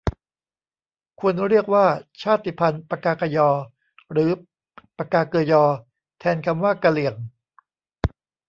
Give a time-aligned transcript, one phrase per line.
[1.19, 1.85] ควรเรียกว่า
[2.21, 3.49] ชาติพันธุ์ปกากะญอ
[4.11, 4.29] หรือ
[4.97, 5.63] ปกาเกอะญอ
[6.19, 7.15] แทนคำว่ากะเหรี่ยง